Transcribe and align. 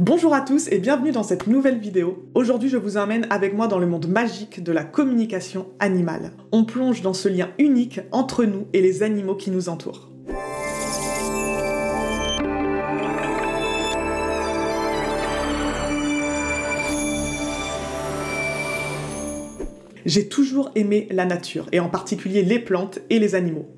Bonjour 0.00 0.34
à 0.34 0.40
tous 0.40 0.66
et 0.72 0.80
bienvenue 0.80 1.12
dans 1.12 1.22
cette 1.22 1.46
nouvelle 1.46 1.78
vidéo. 1.78 2.28
Aujourd'hui 2.34 2.68
je 2.68 2.76
vous 2.76 2.96
emmène 2.96 3.28
avec 3.30 3.54
moi 3.54 3.68
dans 3.68 3.78
le 3.78 3.86
monde 3.86 4.08
magique 4.08 4.60
de 4.60 4.72
la 4.72 4.82
communication 4.82 5.68
animale. 5.78 6.32
On 6.50 6.64
plonge 6.64 7.00
dans 7.00 7.14
ce 7.14 7.28
lien 7.28 7.50
unique 7.60 8.00
entre 8.10 8.44
nous 8.44 8.66
et 8.72 8.82
les 8.82 9.04
animaux 9.04 9.36
qui 9.36 9.52
nous 9.52 9.68
entourent. 9.68 10.10
J'ai 20.04 20.28
toujours 20.28 20.72
aimé 20.74 21.06
la 21.12 21.24
nature, 21.24 21.66
et 21.70 21.78
en 21.78 21.88
particulier 21.88 22.42
les 22.42 22.58
plantes 22.58 22.98
et 23.10 23.20
les 23.20 23.36
animaux. 23.36 23.68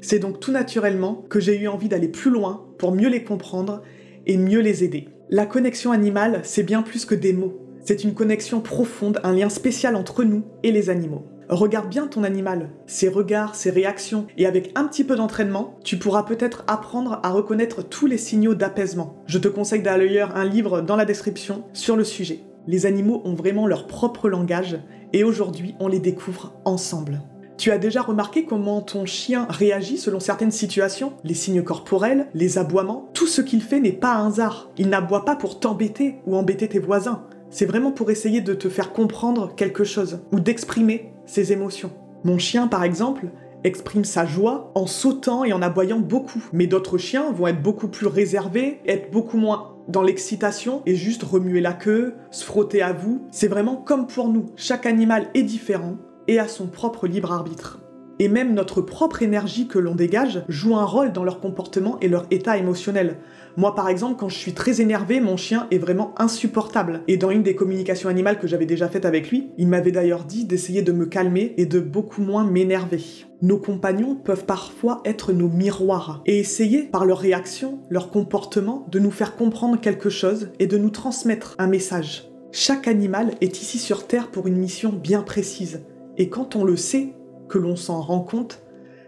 C'est 0.00 0.20
donc 0.20 0.38
tout 0.38 0.52
naturellement 0.52 1.24
que 1.28 1.40
j'ai 1.40 1.58
eu 1.58 1.66
envie 1.66 1.88
d'aller 1.88 2.08
plus 2.08 2.30
loin 2.30 2.64
pour 2.78 2.92
mieux 2.92 3.08
les 3.08 3.24
comprendre 3.24 3.82
et 4.26 4.36
mieux 4.36 4.60
les 4.60 4.84
aider. 4.84 5.08
La 5.34 5.46
connexion 5.46 5.90
animale, 5.90 6.42
c'est 6.44 6.62
bien 6.62 6.82
plus 6.82 7.04
que 7.04 7.14
des 7.16 7.32
mots. 7.32 7.58
C'est 7.84 8.04
une 8.04 8.14
connexion 8.14 8.60
profonde, 8.60 9.18
un 9.24 9.32
lien 9.32 9.48
spécial 9.48 9.96
entre 9.96 10.22
nous 10.22 10.44
et 10.62 10.70
les 10.70 10.90
animaux. 10.90 11.26
Regarde 11.48 11.88
bien 11.88 12.06
ton 12.06 12.22
animal, 12.22 12.70
ses 12.86 13.08
regards, 13.08 13.56
ses 13.56 13.70
réactions, 13.70 14.28
et 14.38 14.46
avec 14.46 14.70
un 14.76 14.84
petit 14.84 15.02
peu 15.02 15.16
d'entraînement, 15.16 15.76
tu 15.82 15.98
pourras 15.98 16.22
peut-être 16.22 16.62
apprendre 16.68 17.18
à 17.24 17.30
reconnaître 17.30 17.82
tous 17.82 18.06
les 18.06 18.16
signaux 18.16 18.54
d'apaisement. 18.54 19.24
Je 19.26 19.40
te 19.40 19.48
conseille 19.48 19.82
d'ailleurs 19.82 20.36
un 20.36 20.44
livre 20.44 20.82
dans 20.82 20.94
la 20.94 21.04
description 21.04 21.64
sur 21.72 21.96
le 21.96 22.04
sujet. 22.04 22.38
Les 22.68 22.86
animaux 22.86 23.20
ont 23.24 23.34
vraiment 23.34 23.66
leur 23.66 23.88
propre 23.88 24.28
langage 24.28 24.78
et 25.12 25.24
aujourd'hui 25.24 25.74
on 25.80 25.88
les 25.88 25.98
découvre 25.98 26.54
ensemble. 26.64 27.22
Tu 27.56 27.70
as 27.70 27.78
déjà 27.78 28.02
remarqué 28.02 28.44
comment 28.44 28.82
ton 28.82 29.06
chien 29.06 29.46
réagit 29.48 29.96
selon 29.96 30.18
certaines 30.18 30.50
situations? 30.50 31.12
Les 31.22 31.34
signes 31.34 31.62
corporels, 31.62 32.26
les 32.34 32.58
aboiements, 32.58 33.08
tout 33.14 33.28
ce 33.28 33.40
qu'il 33.40 33.62
fait 33.62 33.80
n'est 33.80 33.92
pas 33.92 34.14
un 34.14 34.26
hasard. 34.26 34.70
Il 34.76 34.88
n'aboie 34.88 35.24
pas 35.24 35.36
pour 35.36 35.60
t'embêter 35.60 36.16
ou 36.26 36.36
embêter 36.36 36.68
tes 36.68 36.80
voisins. 36.80 37.22
C'est 37.50 37.66
vraiment 37.66 37.92
pour 37.92 38.10
essayer 38.10 38.40
de 38.40 38.54
te 38.54 38.68
faire 38.68 38.92
comprendre 38.92 39.54
quelque 39.54 39.84
chose 39.84 40.18
ou 40.32 40.40
d'exprimer 40.40 41.12
ses 41.26 41.52
émotions. 41.52 41.92
Mon 42.24 42.38
chien 42.38 42.66
par 42.66 42.82
exemple 42.82 43.28
exprime 43.62 44.04
sa 44.04 44.26
joie 44.26 44.72
en 44.74 44.86
sautant 44.86 45.44
et 45.44 45.52
en 45.52 45.62
aboyant 45.62 46.00
beaucoup. 46.00 46.44
Mais 46.52 46.66
d'autres 46.66 46.98
chiens 46.98 47.30
vont 47.30 47.46
être 47.46 47.62
beaucoup 47.62 47.88
plus 47.88 48.08
réservés, 48.08 48.80
être 48.86 49.12
beaucoup 49.12 49.38
moins 49.38 49.76
dans 49.86 50.02
l'excitation 50.02 50.82
et 50.86 50.96
juste 50.96 51.22
remuer 51.22 51.60
la 51.60 51.72
queue, 51.72 52.14
se 52.30 52.44
frotter 52.44 52.82
à 52.82 52.92
vous. 52.92 53.22
C'est 53.30 53.48
vraiment 53.48 53.76
comme 53.76 54.06
pour 54.08 54.28
nous. 54.28 54.46
Chaque 54.56 54.86
animal 54.86 55.28
est 55.34 55.42
différent 55.42 55.96
et 56.28 56.38
a 56.38 56.48
son 56.48 56.66
propre 56.66 57.06
libre 57.06 57.32
arbitre. 57.32 57.80
Et 58.20 58.28
même 58.28 58.54
notre 58.54 58.80
propre 58.80 59.22
énergie 59.22 59.66
que 59.66 59.78
l'on 59.78 59.96
dégage 59.96 60.44
joue 60.48 60.76
un 60.76 60.84
rôle 60.84 61.12
dans 61.12 61.24
leur 61.24 61.40
comportement 61.40 61.98
et 62.00 62.08
leur 62.08 62.26
état 62.30 62.56
émotionnel. 62.56 63.16
Moi 63.56 63.74
par 63.74 63.88
exemple, 63.88 64.16
quand 64.18 64.28
je 64.28 64.38
suis 64.38 64.52
très 64.52 64.80
énervé, 64.80 65.20
mon 65.20 65.36
chien 65.36 65.66
est 65.72 65.78
vraiment 65.78 66.14
insupportable. 66.18 67.02
Et 67.08 67.16
dans 67.16 67.30
une 67.30 67.42
des 67.42 67.56
communications 67.56 68.08
animales 68.08 68.38
que 68.38 68.46
j'avais 68.46 68.66
déjà 68.66 68.88
faites 68.88 69.04
avec 69.04 69.30
lui, 69.30 69.50
il 69.58 69.66
m'avait 69.66 69.90
d'ailleurs 69.90 70.24
dit 70.24 70.44
d'essayer 70.44 70.82
de 70.82 70.92
me 70.92 71.06
calmer 71.06 71.54
et 71.56 71.66
de 71.66 71.80
beaucoup 71.80 72.22
moins 72.22 72.44
m'énerver. 72.44 73.02
Nos 73.42 73.58
compagnons 73.58 74.14
peuvent 74.14 74.46
parfois 74.46 75.02
être 75.04 75.32
nos 75.32 75.48
miroirs 75.48 76.22
et 76.24 76.38
essayer, 76.38 76.84
par 76.84 77.04
leur 77.04 77.18
réaction, 77.18 77.80
leur 77.90 78.10
comportement, 78.10 78.86
de 78.90 79.00
nous 79.00 79.10
faire 79.10 79.34
comprendre 79.34 79.80
quelque 79.80 80.08
chose 80.08 80.50
et 80.60 80.68
de 80.68 80.78
nous 80.78 80.90
transmettre 80.90 81.56
un 81.58 81.66
message. 81.66 82.30
Chaque 82.52 82.86
animal 82.86 83.32
est 83.40 83.60
ici 83.60 83.78
sur 83.78 84.06
Terre 84.06 84.30
pour 84.30 84.46
une 84.46 84.56
mission 84.56 84.90
bien 84.90 85.22
précise. 85.22 85.80
Et 86.16 86.28
quand 86.28 86.56
on 86.56 86.64
le 86.64 86.76
sait, 86.76 87.14
que 87.48 87.58
l'on 87.58 87.76
s'en 87.76 88.00
rend 88.00 88.20
compte, 88.20 88.60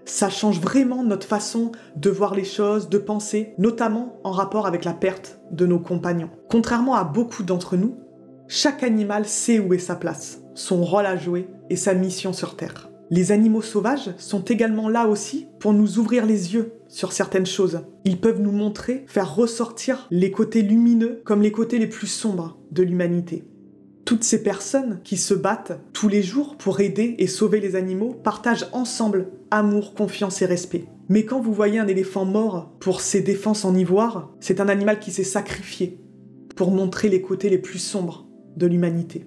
ça 0.05 0.31
change 0.31 0.61
vraiment 0.61 1.03
notre 1.03 1.27
façon 1.27 1.73
de 1.97 2.11
voir 2.11 2.35
les 2.35 2.45
choses, 2.45 2.89
de 2.89 2.99
penser, 2.99 3.55
notamment 3.59 4.21
en 4.25 4.31
rapport 4.31 4.67
avec 4.67 4.85
la 4.85 4.93
perte 4.93 5.41
de 5.51 5.67
nos 5.67 5.81
compagnons. 5.81 6.31
Contrairement 6.49 6.95
à 6.95 7.05
beaucoup 7.05 7.43
d'entre 7.43 7.77
nous, 7.77 7.97
chaque 8.49 8.83
animal 8.85 9.27
sait 9.27 9.59
où 9.59 9.75
est 9.75 9.79
sa 9.79 9.97
place, 9.97 10.43
son 10.55 10.85
rôle 10.85 11.07
à 11.07 11.17
jouer 11.17 11.49
et 11.71 11.77
sa 11.77 11.95
mission 11.95 12.33
sur 12.33 12.57
Terre. 12.57 12.89
Les 13.11 13.31
animaux 13.31 13.63
sauvages 13.63 14.11
sont 14.19 14.43
également 14.43 14.89
là 14.89 15.07
aussi 15.07 15.47
pour 15.61 15.73
nous 15.73 15.99
ouvrir 15.99 16.27
les 16.27 16.55
yeux 16.55 16.73
sur 16.89 17.13
certaines 17.13 17.47
choses. 17.47 17.81
Ils 18.05 18.21
peuvent 18.21 18.41
nous 18.41 18.53
montrer, 18.53 19.05
faire 19.07 19.35
ressortir 19.35 20.09
les 20.11 20.31
côtés 20.31 20.63
lumineux 20.63 21.21
comme 21.25 21.43
les 21.43 21.53
côtés 21.53 21.79
les 21.79 21.87
plus 21.87 22.09
sombres 22.09 22.59
de 22.73 22.83
l'humanité. 22.83 23.45
Toutes 24.07 24.23
ces 24.23 24.45
personnes 24.45 25.01
qui 25.03 25.17
se 25.17 25.35
battent 25.35 25.81
tous 25.93 26.07
les 26.07 26.23
jours 26.23 26.57
pour 26.57 26.79
aider 26.79 27.17
et 27.19 27.27
sauver 27.27 27.59
les 27.59 27.75
animaux 27.75 28.15
partagent 28.15 28.69
ensemble 28.71 29.33
amour, 29.51 29.95
confiance 29.95 30.41
et 30.43 30.47
respect. 30.47 30.85
Mais 31.09 31.25
quand 31.25 31.41
vous 31.41 31.53
voyez 31.53 31.81
un 31.81 31.89
éléphant 31.89 32.25
mort 32.25 32.71
pour 32.79 33.01
ses 33.01 33.21
défenses 33.21 33.65
en 33.65 33.75
ivoire, 33.75 34.31
c'est 34.39 34.61
un 34.61 34.69
animal 34.69 35.01
qui 35.01 35.11
s'est 35.11 35.25
sacrifié 35.25 35.99
pour 36.55 36.71
montrer 36.71 37.09
les 37.09 37.21
côtés 37.21 37.51
les 37.51 37.59
plus 37.59 37.81
sombres 37.81 38.29
de 38.57 38.69
l'humanité. 38.69 39.27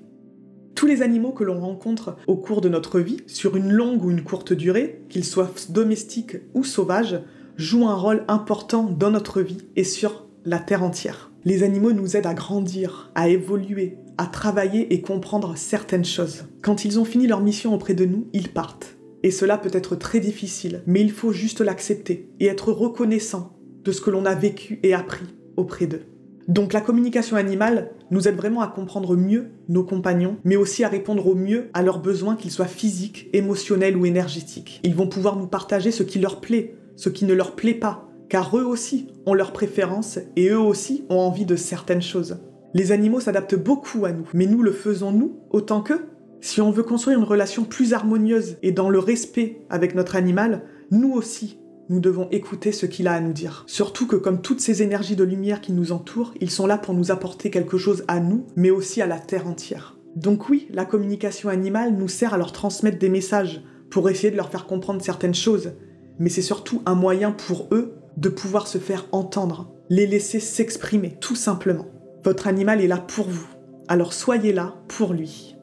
Tous 0.76 0.86
les 0.86 1.02
animaux 1.02 1.34
que 1.34 1.44
l'on 1.44 1.60
rencontre 1.60 2.16
au 2.28 2.38
cours 2.38 2.62
de 2.62 2.70
notre 2.70 3.02
vie, 3.02 3.18
sur 3.28 3.58
une 3.58 3.74
longue 3.74 4.06
ou 4.06 4.12
une 4.12 4.24
courte 4.24 4.54
durée, 4.54 5.04
qu'ils 5.10 5.26
soient 5.26 5.52
domestiques 5.68 6.38
ou 6.54 6.64
sauvages, 6.64 7.20
jouent 7.58 7.90
un 7.90 7.96
rôle 7.96 8.24
important 8.30 8.84
dans 8.84 9.12
notre 9.12 9.42
vie 9.42 9.68
et 9.76 9.84
sur 9.84 10.26
la 10.46 10.60
Terre 10.60 10.84
entière. 10.84 11.32
Les 11.44 11.64
animaux 11.64 11.92
nous 11.92 12.16
aident 12.16 12.28
à 12.28 12.34
grandir, 12.34 13.12
à 13.16 13.28
évoluer, 13.28 13.98
à 14.20 14.26
travailler 14.26 14.94
et 14.94 15.00
comprendre 15.00 15.54
certaines 15.56 16.04
choses. 16.04 16.44
Quand 16.62 16.84
ils 16.84 17.00
ont 17.00 17.06
fini 17.06 17.26
leur 17.26 17.40
mission 17.40 17.74
auprès 17.74 17.94
de 17.94 18.04
nous, 18.04 18.28
ils 18.34 18.50
partent. 18.50 18.98
Et 19.24 19.32
cela 19.32 19.58
peut 19.58 19.72
être 19.72 19.96
très 19.96 20.20
difficile, 20.20 20.84
mais 20.88 21.00
il 21.00 21.12
faut 21.12 21.32
juste 21.32 21.62
l'accepter 21.62 22.30
et 22.42 22.48
être 22.48 22.74
reconnaissant 22.74 23.54
de 23.86 23.94
ce 23.94 24.02
que 24.02 24.10
l'on 24.10 24.26
a 24.26 24.36
vécu 24.36 24.82
et 24.84 24.94
appris 24.94 25.26
auprès 25.56 25.88
d'eux. 25.88 26.04
Donc 26.50 26.74
la 26.74 26.82
communication 26.82 27.38
animale 27.38 27.92
nous 28.12 28.28
aide 28.28 28.36
vraiment 28.36 28.60
à 28.60 28.68
comprendre 28.68 29.16
mieux 29.16 29.52
nos 29.70 29.86
compagnons, 29.86 30.36
mais 30.44 30.58
aussi 30.58 30.84
à 30.84 30.90
répondre 30.90 31.26
au 31.26 31.36
mieux 31.36 31.70
à 31.74 31.82
leurs 31.82 32.02
besoins, 32.02 32.36
qu'ils 32.36 32.52
soient 32.52 32.66
physiques, 32.66 33.30
émotionnels 33.32 33.96
ou 33.96 34.06
énergétiques. 34.06 34.82
Ils 34.84 34.96
vont 34.96 35.08
pouvoir 35.08 35.38
nous 35.38 35.48
partager 35.48 35.92
ce 35.92 36.04
qui 36.04 36.20
leur 36.20 36.42
plaît, 36.42 36.76
ce 36.98 37.08
qui 37.08 37.24
ne 37.24 37.34
leur 37.34 37.56
plaît 37.56 37.74
pas, 37.74 38.10
car 38.28 38.58
eux 38.58 38.66
aussi 38.66 39.08
ont 39.26 39.34
leurs 39.34 39.54
préférences 39.54 40.20
et 40.36 40.50
eux 40.50 40.60
aussi 40.60 41.06
ont 41.10 41.20
envie 41.20 41.46
de 41.46 41.56
certaines 41.56 42.02
choses. 42.02 42.40
Les 42.74 42.92
animaux 42.92 43.20
s'adaptent 43.20 43.56
beaucoup 43.56 44.06
à 44.06 44.12
nous, 44.12 44.28
mais 44.34 44.46
nous 44.46 44.62
le 44.62 44.72
faisons 44.72 45.12
nous 45.12 45.40
autant 45.50 45.82
qu'eux 45.82 46.06
Si 46.42 46.62
on 46.62 46.72
veut 46.72 46.84
construire 46.84 47.18
une 47.18 47.26
relation 47.26 47.64
plus 47.64 47.94
harmonieuse 47.94 48.58
et 48.62 48.72
dans 48.72 48.90
le 48.90 49.00
respect 49.00 49.62
avec 49.70 49.96
notre 49.96 50.16
animal, 50.16 50.64
nous 50.92 51.12
aussi, 51.12 51.60
nous 51.90 52.00
devons 52.00 52.28
écouter 52.30 52.72
ce 52.72 52.86
qu'il 52.86 53.08
a 53.08 53.14
à 53.14 53.20
nous 53.20 53.34
dire. 53.34 53.64
Surtout 53.68 54.06
que 54.06 54.16
comme 54.16 54.42
toutes 54.42 54.62
ces 54.62 54.84
énergies 54.84 55.16
de 55.16 55.24
lumière 55.24 55.62
qui 55.62 55.74
nous 55.74 55.92
entourent, 55.92 56.34
ils 56.40 56.52
sont 56.52 56.68
là 56.68 56.78
pour 56.78 56.94
nous 56.94 57.12
apporter 57.12 57.50
quelque 57.50 57.80
chose 57.80 58.04
à 58.08 58.20
nous, 58.20 58.46
mais 58.56 58.70
aussi 58.70 59.02
à 59.02 59.08
la 59.08 59.20
Terre 59.20 59.48
entière. 59.48 59.98
Donc 60.16 60.50
oui, 60.50 60.68
la 60.72 60.86
communication 60.86 61.50
animale 61.50 61.96
nous 61.96 62.08
sert 62.08 62.34
à 62.34 62.38
leur 62.38 62.52
transmettre 62.52 63.00
des 63.00 63.10
messages, 63.10 63.64
pour 63.90 64.08
essayer 64.10 64.30
de 64.30 64.38
leur 64.38 64.52
faire 64.52 64.68
comprendre 64.68 65.02
certaines 65.02 65.34
choses, 65.34 65.72
mais 66.20 66.30
c'est 66.30 66.44
surtout 66.44 66.84
un 66.86 66.94
moyen 66.94 67.32
pour 67.32 67.68
eux 67.72 67.96
de 68.18 68.30
pouvoir 68.30 68.68
se 68.68 68.78
faire 68.78 69.08
entendre, 69.12 69.72
les 69.90 70.06
laisser 70.06 70.40
s'exprimer, 70.40 71.18
tout 71.20 71.36
simplement. 71.36 71.88
Votre 72.24 72.48
animal 72.48 72.82
est 72.82 72.88
là 72.88 72.98
pour 72.98 73.28
vous, 73.30 73.48
alors 73.88 74.12
soyez 74.12 74.52
là 74.52 74.76
pour 74.90 75.14
lui. 75.14 75.56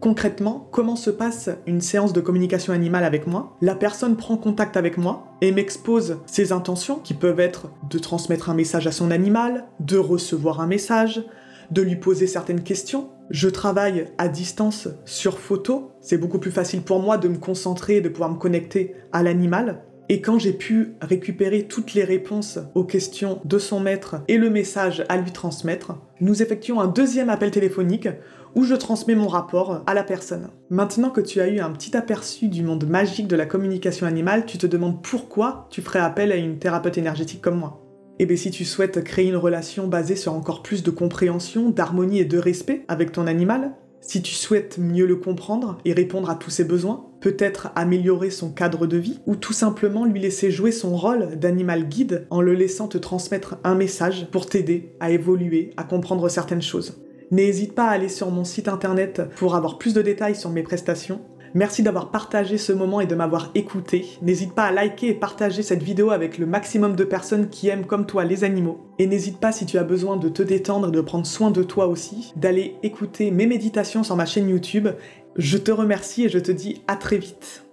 Concrètement, 0.00 0.66
comment 0.70 0.96
se 0.96 1.10
passe 1.10 1.50
une 1.66 1.82
séance 1.82 2.14
de 2.14 2.22
communication 2.22 2.72
animale 2.72 3.04
avec 3.04 3.26
moi? 3.26 3.56
La 3.60 3.74
personne 3.74 4.16
prend 4.16 4.38
contact 4.38 4.78
avec 4.78 4.96
moi 4.96 5.26
et 5.42 5.52
m'expose 5.52 6.18
ses 6.26 6.52
intentions 6.52 7.00
qui 7.00 7.12
peuvent 7.12 7.40
être 7.40 7.70
de 7.90 7.98
transmettre 7.98 8.48
un 8.48 8.54
message 8.54 8.86
à 8.86 8.92
son 8.92 9.10
animal, 9.10 9.66
de 9.80 9.98
recevoir 9.98 10.60
un 10.60 10.66
message, 10.66 11.22
de 11.70 11.82
lui 11.82 11.96
poser 11.96 12.26
certaines 12.26 12.62
questions. 12.62 13.10
Je 13.30 13.48
travaille 13.48 14.06
à 14.16 14.28
distance 14.28 14.88
sur 15.04 15.38
photo, 15.38 15.90
c'est 16.00 16.18
beaucoup 16.18 16.38
plus 16.38 16.50
facile 16.50 16.82
pour 16.82 17.00
moi 17.00 17.18
de 17.18 17.28
me 17.28 17.38
concentrer 17.38 17.96
et 17.96 18.00
de 18.00 18.08
pouvoir 18.08 18.30
me 18.30 18.38
connecter 18.38 18.94
à 19.12 19.22
l'animal. 19.22 19.82
Et 20.10 20.20
quand 20.20 20.38
j'ai 20.38 20.52
pu 20.52 20.92
récupérer 21.00 21.62
toutes 21.62 21.94
les 21.94 22.04
réponses 22.04 22.58
aux 22.74 22.84
questions 22.84 23.40
de 23.44 23.58
son 23.58 23.80
maître 23.80 24.16
et 24.28 24.36
le 24.36 24.50
message 24.50 25.04
à 25.08 25.16
lui 25.16 25.32
transmettre, 25.32 25.94
nous 26.20 26.42
effectuons 26.42 26.80
un 26.80 26.88
deuxième 26.88 27.30
appel 27.30 27.50
téléphonique 27.50 28.08
où 28.54 28.64
je 28.64 28.74
transmets 28.74 29.14
mon 29.14 29.28
rapport 29.28 29.82
à 29.86 29.94
la 29.94 30.04
personne. 30.04 30.50
Maintenant 30.68 31.10
que 31.10 31.22
tu 31.22 31.40
as 31.40 31.48
eu 31.48 31.58
un 31.58 31.70
petit 31.70 31.96
aperçu 31.96 32.48
du 32.48 32.62
monde 32.62 32.86
magique 32.86 33.28
de 33.28 33.36
la 33.36 33.46
communication 33.46 34.06
animale, 34.06 34.44
tu 34.46 34.58
te 34.58 34.66
demandes 34.66 35.02
pourquoi 35.02 35.66
tu 35.70 35.80
ferais 35.80 36.00
appel 36.00 36.32
à 36.32 36.36
une 36.36 36.58
thérapeute 36.58 36.98
énergétique 36.98 37.40
comme 37.40 37.58
moi. 37.58 37.80
Et 38.20 38.22
eh 38.22 38.26
bien 38.26 38.36
si 38.36 38.52
tu 38.52 38.64
souhaites 38.64 39.02
créer 39.02 39.26
une 39.26 39.36
relation 39.36 39.88
basée 39.88 40.14
sur 40.14 40.34
encore 40.34 40.62
plus 40.62 40.84
de 40.84 40.90
compréhension, 40.92 41.70
d'harmonie 41.70 42.20
et 42.20 42.24
de 42.24 42.38
respect 42.38 42.84
avec 42.86 43.10
ton 43.10 43.26
animal, 43.26 43.72
si 44.06 44.20
tu 44.20 44.34
souhaites 44.34 44.78
mieux 44.78 45.06
le 45.06 45.16
comprendre 45.16 45.78
et 45.84 45.94
répondre 45.94 46.28
à 46.28 46.34
tous 46.34 46.50
ses 46.50 46.64
besoins, 46.64 47.06
peut-être 47.20 47.70
améliorer 47.74 48.30
son 48.30 48.50
cadre 48.50 48.86
de 48.86 48.98
vie, 48.98 49.20
ou 49.26 49.34
tout 49.34 49.54
simplement 49.54 50.04
lui 50.04 50.20
laisser 50.20 50.50
jouer 50.50 50.72
son 50.72 50.94
rôle 50.94 51.36
d'animal 51.36 51.88
guide 51.88 52.26
en 52.28 52.42
le 52.42 52.52
laissant 52.52 52.86
te 52.86 52.98
transmettre 52.98 53.56
un 53.64 53.74
message 53.74 54.28
pour 54.30 54.46
t'aider 54.46 54.94
à 55.00 55.10
évoluer, 55.10 55.72
à 55.78 55.84
comprendre 55.84 56.28
certaines 56.28 56.62
choses. 56.62 57.00
N'hésite 57.30 57.74
pas 57.74 57.86
à 57.86 57.92
aller 57.92 58.10
sur 58.10 58.30
mon 58.30 58.44
site 58.44 58.68
internet 58.68 59.22
pour 59.36 59.54
avoir 59.54 59.78
plus 59.78 59.94
de 59.94 60.02
détails 60.02 60.36
sur 60.36 60.50
mes 60.50 60.62
prestations. 60.62 61.22
Merci 61.56 61.84
d'avoir 61.84 62.10
partagé 62.10 62.58
ce 62.58 62.72
moment 62.72 63.00
et 63.00 63.06
de 63.06 63.14
m'avoir 63.14 63.52
écouté. 63.54 64.18
N'hésite 64.22 64.54
pas 64.54 64.64
à 64.64 64.72
liker 64.72 65.06
et 65.06 65.14
partager 65.14 65.62
cette 65.62 65.84
vidéo 65.84 66.10
avec 66.10 66.36
le 66.38 66.46
maximum 66.46 66.96
de 66.96 67.04
personnes 67.04 67.48
qui 67.48 67.68
aiment 67.68 67.86
comme 67.86 68.06
toi 68.06 68.24
les 68.24 68.42
animaux. 68.42 68.80
Et 68.98 69.06
n'hésite 69.06 69.38
pas 69.38 69.52
si 69.52 69.64
tu 69.64 69.78
as 69.78 69.84
besoin 69.84 70.16
de 70.16 70.28
te 70.28 70.42
détendre 70.42 70.88
et 70.88 70.90
de 70.90 71.00
prendre 71.00 71.26
soin 71.26 71.52
de 71.52 71.62
toi 71.62 71.86
aussi, 71.86 72.32
d'aller 72.34 72.74
écouter 72.82 73.30
mes 73.30 73.46
méditations 73.46 74.02
sur 74.02 74.16
ma 74.16 74.26
chaîne 74.26 74.48
YouTube. 74.48 74.88
Je 75.36 75.56
te 75.56 75.70
remercie 75.70 76.24
et 76.24 76.28
je 76.28 76.40
te 76.40 76.50
dis 76.50 76.82
à 76.88 76.96
très 76.96 77.18
vite. 77.18 77.63